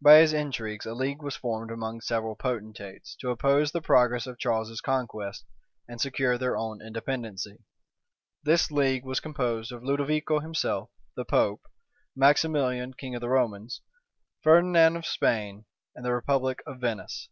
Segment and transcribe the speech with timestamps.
[0.00, 4.36] By his intrigues, a league was formed among several potentates, to oppose the progress of
[4.36, 5.44] Charles's conquests,
[5.86, 7.58] and secure their own independency.
[8.42, 11.62] This league was composed of Ludovico himself, the pope,
[12.16, 13.82] Maximilian, king of the Romans,
[14.42, 17.28] Ferdinand of Spain, and the republic of Venice.